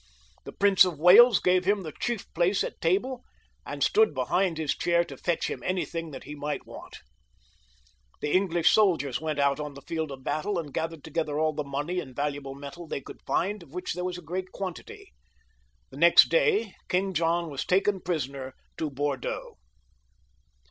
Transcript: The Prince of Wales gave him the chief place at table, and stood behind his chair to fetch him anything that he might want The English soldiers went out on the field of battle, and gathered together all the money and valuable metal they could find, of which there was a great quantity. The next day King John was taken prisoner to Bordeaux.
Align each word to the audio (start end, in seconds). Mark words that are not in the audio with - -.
The 0.45 0.51
Prince 0.51 0.83
of 0.83 0.97
Wales 0.97 1.39
gave 1.39 1.65
him 1.65 1.83
the 1.83 1.91
chief 1.99 2.25
place 2.33 2.63
at 2.63 2.81
table, 2.81 3.23
and 3.67 3.83
stood 3.83 4.15
behind 4.15 4.57
his 4.57 4.75
chair 4.75 5.03
to 5.03 5.15
fetch 5.15 5.47
him 5.47 5.61
anything 5.61 6.09
that 6.09 6.23
he 6.23 6.33
might 6.33 6.65
want 6.65 7.01
The 8.19 8.31
English 8.33 8.71
soldiers 8.71 9.21
went 9.21 9.37
out 9.37 9.59
on 9.59 9.75
the 9.75 9.81
field 9.83 10.09
of 10.11 10.23
battle, 10.23 10.57
and 10.57 10.73
gathered 10.73 11.03
together 11.03 11.39
all 11.39 11.53
the 11.53 11.63
money 11.63 11.99
and 11.99 12.15
valuable 12.15 12.55
metal 12.55 12.87
they 12.87 13.01
could 13.01 13.21
find, 13.27 13.61
of 13.61 13.75
which 13.75 13.93
there 13.93 14.03
was 14.03 14.17
a 14.17 14.23
great 14.23 14.51
quantity. 14.51 15.13
The 15.91 15.97
next 15.97 16.29
day 16.29 16.73
King 16.89 17.13
John 17.13 17.51
was 17.51 17.63
taken 17.63 18.01
prisoner 18.01 18.55
to 18.77 18.89
Bordeaux. 18.89 19.59